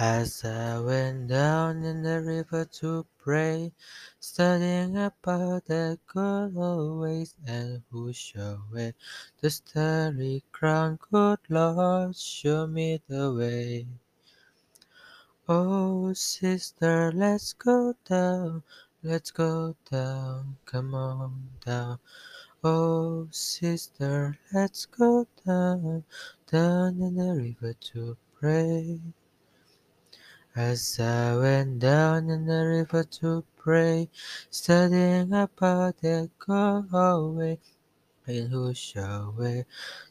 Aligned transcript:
As 0.00 0.44
I 0.44 0.78
went 0.78 1.26
down 1.26 1.82
in 1.82 2.04
the 2.04 2.22
river 2.22 2.64
to 2.64 3.04
pray, 3.18 3.72
studying 4.20 4.96
about 4.96 5.64
the 5.64 5.98
good 6.06 6.56
old 6.56 7.00
ways, 7.00 7.34
and 7.44 7.82
who 7.90 8.12
shall 8.12 8.62
wear 8.72 8.94
the 9.40 9.50
starry 9.50 10.44
crown? 10.52 11.00
Good 11.10 11.40
Lord, 11.48 12.14
show 12.14 12.68
me 12.68 13.00
the 13.08 13.34
way. 13.34 13.88
Oh, 15.48 16.12
sister, 16.12 17.10
let's 17.12 17.52
go 17.54 17.96
down, 18.04 18.62
let's 19.02 19.32
go 19.32 19.74
down, 19.90 20.58
come 20.64 20.94
on 20.94 21.48
down. 21.66 21.98
Oh, 22.62 23.26
sister, 23.32 24.38
let's 24.54 24.86
go 24.86 25.26
down, 25.44 26.04
down 26.46 27.02
in 27.02 27.16
the 27.16 27.34
river 27.34 27.74
to 27.92 28.16
pray. 28.38 29.00
As 30.58 30.98
I 30.98 31.36
went 31.36 31.78
down 31.78 32.30
in 32.30 32.46
the 32.46 32.66
river 32.66 33.04
to 33.04 33.44
pray, 33.56 34.08
studying 34.50 35.32
about 35.32 35.98
the 35.98 36.30
God 36.36 36.90
way, 37.36 37.60
and 38.26 38.50
who 38.50 38.74
shall 38.74 39.36
wear 39.38 39.66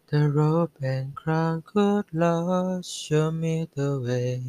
the 0.08 0.30
robe 0.30 0.72
and 0.82 1.14
crown? 1.14 1.66
Good 1.74 2.06
Lord, 2.14 2.86
show 2.86 3.30
me 3.30 3.68
the 3.76 4.00
way. 4.00 4.42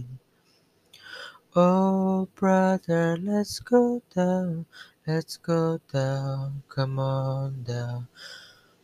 Oh, 1.56 2.28
brother, 2.36 3.18
let's 3.20 3.58
go 3.58 4.00
down, 4.14 4.66
let's 5.04 5.36
go 5.36 5.80
down, 5.92 6.62
come 6.68 7.00
on 7.00 7.64
down. 7.64 8.06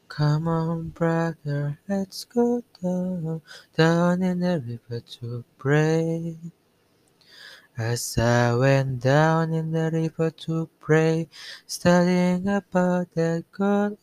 Come 0.09 0.49
on, 0.49 0.89
brother, 0.89 1.79
let's 1.87 2.25
go 2.25 2.65
down, 2.83 3.41
down 3.77 4.21
in 4.25 4.41
the 4.41 4.61
river 4.67 5.01
to 5.21 5.45
pray. 5.59 6.39
As 7.77 8.17
I 8.19 8.55
went 8.55 9.01
down 9.01 9.53
in 9.53 9.73
the 9.73 9.91
river 9.93 10.31
to 10.31 10.71
pray, 10.79 11.29
studying 11.67 12.47
about 12.47 13.13
that 13.15 13.47
God 13.51 13.99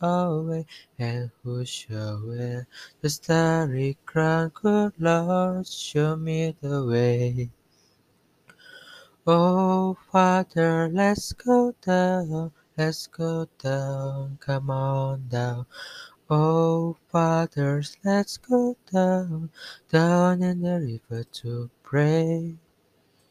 way, 0.46 0.66
and 0.98 1.30
who 1.42 1.64
shall 1.64 2.20
wear 2.22 2.68
the 3.00 3.08
starry 3.08 3.96
crown? 4.04 4.52
Good 4.52 4.92
Lord, 4.98 5.66
show 5.66 6.16
me 6.16 6.54
the 6.60 6.84
way. 6.84 7.50
Oh, 9.26 9.96
Father, 10.10 10.90
let's 10.92 11.32
go 11.32 11.74
down, 11.80 12.52
let's 12.76 13.06
go 13.06 13.48
down, 13.56 14.36
come 14.38 14.68
on 14.68 15.28
down. 15.28 15.64
Oh, 16.28 16.98
fathers, 17.10 17.96
let's 18.04 18.36
go 18.36 18.76
down, 18.92 19.50
down 19.88 20.42
in 20.42 20.60
the 20.60 21.00
river 21.10 21.24
to 21.24 21.70
pray. 21.82 22.58